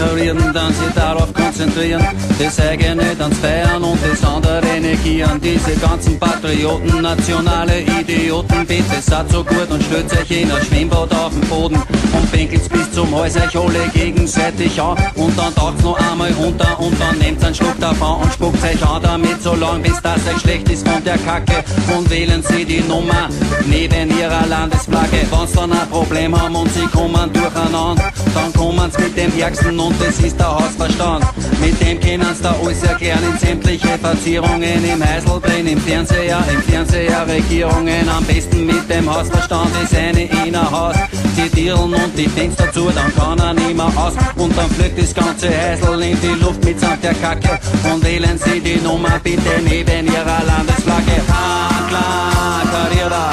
[0.00, 2.02] Die Klackerierten dann sich darauf konzentrieren,
[2.38, 4.39] das eigene dann feiern und das andere
[4.80, 5.40] negieren.
[5.40, 11.12] Diese ganzen Patrioten, nationale Idioten, bitte seid so gut und stellt euch in ein Schwimmbad
[11.14, 15.82] auf den Boden und pinkelt's bis zum Hals euch alle gegenseitig an und dann taucht's
[15.82, 19.54] noch einmal runter und dann nehmt einen Schluck davon und spuckt euch an damit so
[19.54, 21.64] lang, bis das euch schlecht ist von der Kacke
[21.96, 23.28] und wählen sie die Nummer
[23.66, 25.26] neben ihrer Landesflagge.
[25.30, 29.94] Wenn's dann ein Problem haben und sie kommen durcheinander, dann kommen's mit dem Ärgsten und
[30.00, 31.24] das ist der Hausverstand.
[31.60, 36.62] Mit dem können's da alles erklären in sämtliche Verzierungen im Heisel drin, im Fernseher, im
[36.62, 38.08] Fernseher Regierungen.
[38.08, 40.96] Am besten mit dem Hausverstand ist eine Innerhaus.
[41.36, 45.14] Die Dirlen und die Dings dazu, dann kann er nimmer aus und dann fliegt das
[45.14, 47.58] ganze Heisel in die Luft mitsamt der Kacke
[47.92, 51.18] und wählen sie die Nummer bitte neben ihrer Landesflagge.
[51.28, 53.24] Ha, klar, Karriere.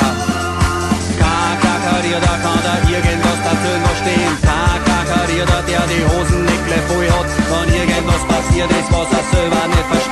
[1.20, 4.34] Kakakarierter kann da irgendwas dazu noch stehen.
[4.42, 6.48] Kakakarierter, der die Hosen
[6.88, 10.07] voll hat, wenn irgendwas passiert ist, was er selber nicht versteht.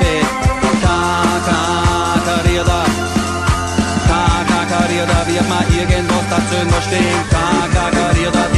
[6.58, 7.30] Irgendwas dazu noch stehen.
[7.30, 8.55] Kakakarierter,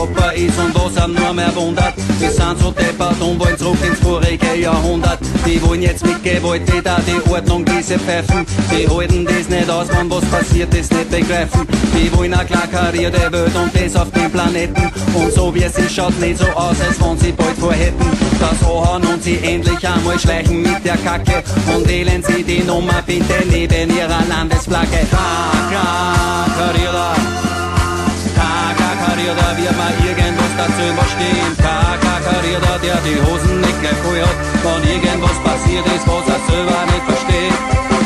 [0.00, 1.92] Papa ist und was er nur mehr wundert.
[2.18, 5.18] Wir sind so deppert und wollen zurück ins vorige Jahrhundert.
[5.44, 8.46] Die wollen jetzt mit Gewalt wieder die Ordnung, diese Pfeifen.
[8.70, 11.68] Die halten das nicht aus, wenn was passiert ist, nicht begreifen.
[11.94, 14.90] Die wollen eine klakarierte Welt und das auf dem Planeten.
[15.12, 18.06] Und so wie es ist, schaut nicht so aus, als wenn sie bald vorhätten.
[18.40, 21.42] Das anhauen und sie endlich einmal schleichen mit der Kacke.
[21.76, 25.06] Und wählen sie die Nummer bitte neben ihrer Landesflagge.
[25.68, 27.49] Klakarierte.
[29.36, 31.52] Kakakarierter, wird mal irgendwas dazu verstehen.
[31.58, 37.99] Kakakarierter, der die Hosen nicht hat, wenn irgendwas passiert ist, was er selber nicht versteht.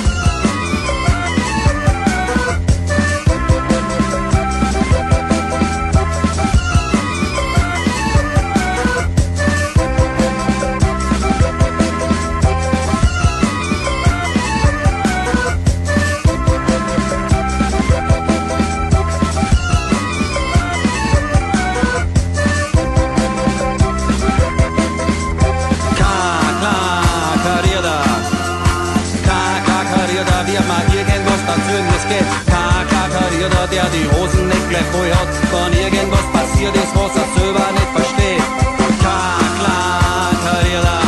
[34.94, 38.44] Voll hat, wenn irgendwas passiert ist, was er selber nicht versteht.
[39.02, 41.00] Kakakarierter.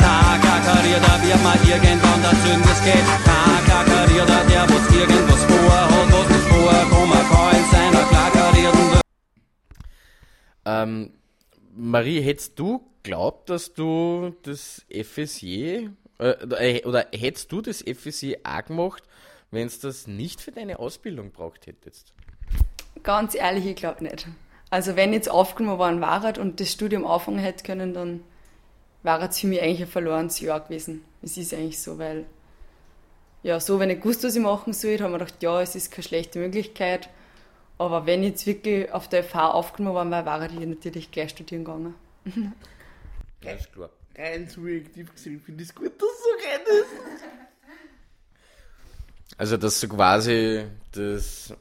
[0.00, 3.06] Kakakarierter, wird mal irgendwann dazu es geht.
[3.28, 9.00] Kakakarierter, der was irgendwas vorhat, was nicht vorkommen kann in seiner klakarierten.
[10.64, 11.10] Ähm,
[11.74, 18.64] Marie, hättest du glaubt, dass du das FSJ äh, oder hättest du das FSJ auch
[18.64, 19.02] gemacht,
[19.50, 22.14] wenn es das nicht für deine Ausbildung braucht hättest?
[23.02, 24.26] Ganz ehrlich, ich glaube nicht.
[24.70, 28.20] Also wenn ich jetzt aufgenommen worden wäre und das Studium anfangen hätte können, dann
[29.02, 31.04] wäre es für mich eigentlich ein verlorenes Jahr gewesen.
[31.20, 32.26] Es ist eigentlich so, weil
[33.42, 35.74] ja, so, wenn ich gewusst, was ich machen soll, habe ich mir gedacht, ja, es
[35.74, 37.08] ist keine schlechte Möglichkeit.
[37.76, 41.30] Aber wenn ich jetzt wirklich auf der FH aufgenommen worden wäre, wäre ich natürlich gleich
[41.30, 41.94] studieren gegangen.
[43.42, 43.90] Ganz klar.
[44.16, 46.92] Rein subjektiv gesehen finde ich es gut, dass du so redest.
[49.38, 51.52] Also, dass so quasi das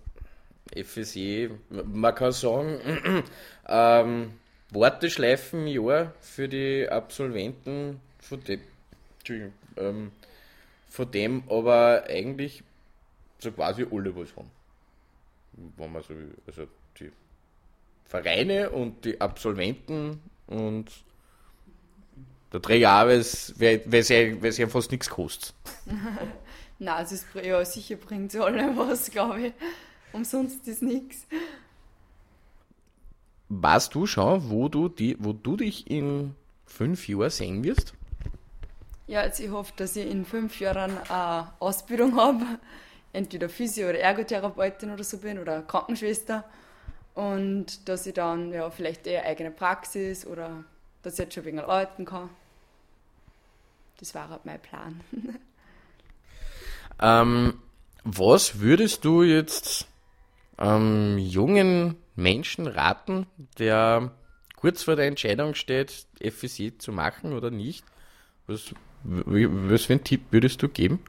[0.76, 3.24] FSJ, man kann sagen,
[3.68, 4.34] ähm,
[4.72, 8.62] Warteschleifenjahr für die Absolventen von dem,
[9.78, 10.12] ähm,
[10.90, 12.64] von dem aber eigentlich
[13.40, 14.52] so quasi alle was haben.
[15.78, 16.36] Wenn man so will.
[16.48, 16.68] Also
[17.00, 17.12] die
[18.06, 20.92] Vereine und die Absolventen und
[22.54, 25.54] der auch, weil es ja, fast nichts kostet.
[26.80, 29.54] Nein, es ist, ja, sicher bringt alle was, glaube ich.
[30.14, 31.26] Umsonst ist nichts.
[33.50, 36.36] Weißt du schon, wo du, die, wo du dich in
[36.66, 37.94] fünf Jahren sehen wirst?
[39.08, 42.46] Ja, also ich hoffe, dass ich in fünf Jahren eine Ausbildung habe.
[43.14, 46.46] Entweder Physio- oder Ergotherapeutin oder so bin oder Krankenschwester.
[47.14, 50.64] Und dass ich dann ja, vielleicht eher eigene Praxis oder
[51.04, 52.30] dass ich jetzt schon wegen arbeiten kann.
[54.00, 55.02] Das war halt mein Plan.
[57.02, 57.60] Ähm,
[58.04, 59.88] was würdest du jetzt
[60.62, 63.26] ähm, jungen Menschen raten,
[63.58, 64.12] der
[64.56, 67.84] kurz vor der Entscheidung steht, FSC zu machen oder nicht?
[68.48, 71.00] Was, was für einen Tipp würdest du geben?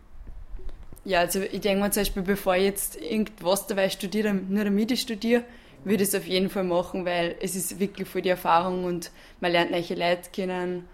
[1.04, 4.92] Ja, also ich denke mal zum Beispiel, bevor ich jetzt irgendwas dabei studiere, nur damit
[4.92, 5.44] ich studiere,
[5.84, 9.10] würde ich es auf jeden Fall machen, weil es ist wirklich voll die Erfahrung und
[9.40, 10.84] man lernt neue Leute kennen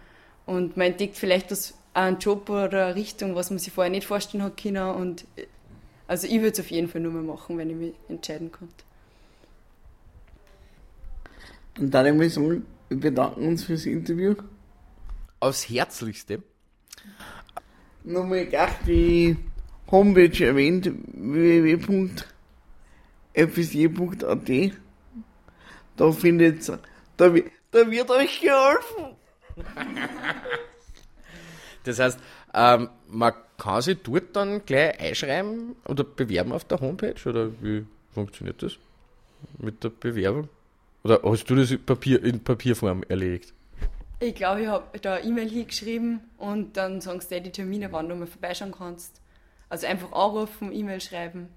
[0.47, 1.55] und man entdeckt vielleicht
[1.93, 5.27] einen Job oder eine Richtung, was man sich vorher nicht vorstellen hat können und
[6.09, 8.75] Also ich würde es auf jeden Fall nur mehr machen, wenn ich mich entscheiden könnte.
[11.79, 14.35] Und dann muss ich sagen, wir bedanken uns fürs Interview.
[15.39, 16.43] Aufs Herzlichste.
[18.03, 19.37] Nochmal gleich die
[19.91, 22.23] Homepage erwähnt, www.fsj.at.
[25.97, 26.79] Da findet da,
[27.71, 29.17] da wird euch geholfen.
[31.85, 32.19] Das heißt,
[32.55, 37.85] ähm, man kann sich dort dann gleich einschreiben oder bewerben auf der Homepage oder wie
[38.13, 38.79] funktioniert das
[39.59, 40.49] mit der Bewerbung?
[41.05, 43.53] Oder hast du das in, Papier, in Papierform erledigt?
[44.21, 47.93] Ich glaube, ich habe da eine E-Mail hingeschrieben und dann sagen sie dir die Termine,
[47.93, 49.21] wann du mal vorbeischauen kannst.
[49.69, 51.49] Also einfach anrufen, E-Mail schreiben.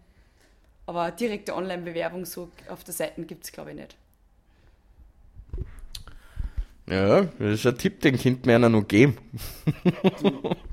[0.86, 3.95] Aber direkte Online-Bewerbung so auf der Seite gibt es, glaube ich, nicht.
[6.88, 9.18] Ja, das ist ein Tipp, den könnte mir einer noch geben.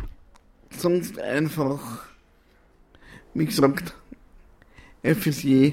[0.71, 2.05] Sonst einfach,
[3.35, 3.95] wie gesagt,
[5.03, 5.73] FSJ,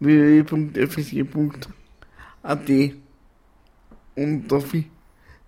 [0.00, 1.78] www.fsj.at
[4.16, 4.58] und da,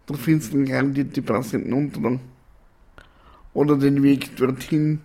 [0.06, 2.20] da findest du garantiert die passenden Unterlagen.
[3.52, 5.00] Oder den Weg dorthin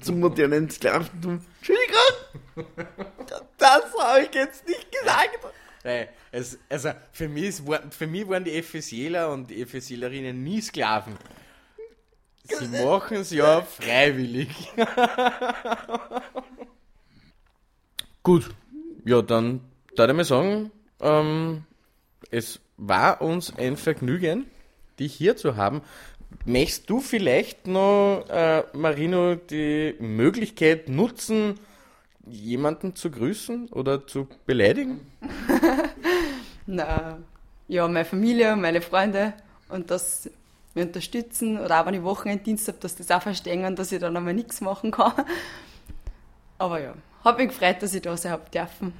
[0.00, 1.40] zum modernen Sklaventum.
[1.58, 2.66] Entschuldigung!
[3.58, 5.38] Das habe ich jetzt nicht gesagt!
[5.84, 10.60] Nein, es, also für mich, war- für mich waren die FSJler und die FSJlerinnen nie
[10.62, 11.14] Sklaven.
[12.44, 14.48] Sie machen es ja freiwillig.
[18.22, 18.50] Gut,
[19.04, 19.60] ja, dann
[19.96, 20.70] darf ich mal sagen,
[21.00, 21.64] ähm,
[22.30, 24.46] es war uns ein Vergnügen,
[24.98, 25.82] dich hier zu haben.
[26.44, 31.58] Möchtest du vielleicht noch, äh, Marino, die Möglichkeit nutzen,
[32.26, 35.00] jemanden zu grüßen oder zu beleidigen?
[36.66, 37.18] Na,
[37.68, 39.34] ja, meine Familie, meine Freunde
[39.68, 40.30] und dass
[40.74, 44.16] wir unterstützen oder auch wenn ich Wochenenddienst habe, dass das auch verstehen, dass ich dann
[44.16, 45.12] einmal nichts machen kann.
[46.58, 46.94] Aber ja,
[47.24, 48.92] habe mich gefreut, dass ich da sein habe dürfen.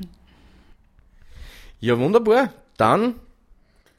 [1.78, 2.52] Ja, wunderbar.
[2.76, 3.16] Dann,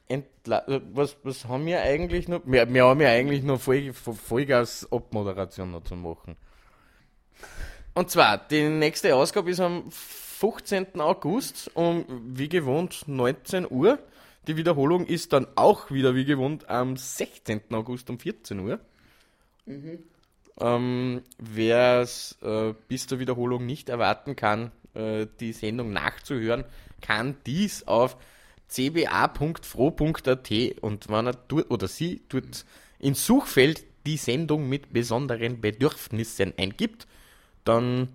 [0.08, 2.42] äh, was, was haben wir eigentlich noch?
[2.44, 6.36] Wir, wir haben ja eigentlich noch Voll, Vollgas Abmoderation noch zu machen.
[7.94, 11.00] Und zwar, die nächste Ausgabe ist am 15.
[11.00, 12.04] August um
[12.36, 13.98] wie gewohnt 19 Uhr.
[14.48, 17.60] Die Wiederholung ist dann auch wieder wie gewohnt am 16.
[17.70, 18.80] August um 14 Uhr.
[20.60, 26.64] Ähm, Wer es äh, bis zur Wiederholung nicht erwarten kann, äh, die Sendung nachzuhören,
[27.00, 28.16] kann dies auf
[28.68, 32.64] cba.fro.at und wenn er dort oder sie dort
[32.98, 37.06] ins Suchfeld die Sendung mit besonderen Bedürfnissen eingibt,
[37.64, 38.08] dann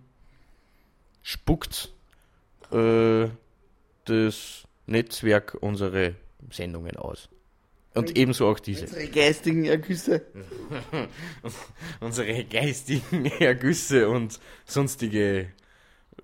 [1.22, 1.94] spuckt
[2.72, 3.30] äh,
[4.06, 6.16] das Netzwerk unsere
[6.52, 7.30] Sendungen aus.
[7.94, 8.84] Und ebenso auch diese.
[8.86, 10.22] Unsere geistigen Ergüsse.
[12.00, 15.48] unsere geistigen Ergüsse und sonstige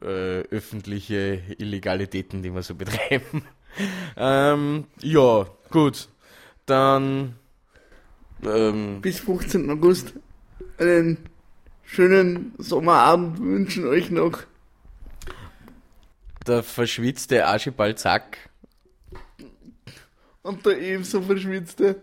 [0.02, 3.44] äh, öffentliche Illegalitäten, die wir so betreiben.
[4.18, 6.10] ähm, ja, gut.
[6.66, 7.36] Dann
[8.46, 9.70] ähm, Bis 15.
[9.70, 10.14] August
[10.78, 11.18] einen
[11.84, 14.44] schönen Sommerabend wünschen euch noch.
[16.46, 18.50] der verschwitzte Archibald Zack.
[20.44, 22.02] Und der ebenso verschwitzte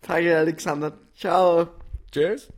[0.00, 0.96] Tage Alexander.
[1.14, 1.68] Ciao.
[2.10, 2.48] Tschüss.